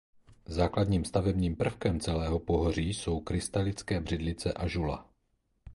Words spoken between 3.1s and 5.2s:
krystalické břidlice a žula.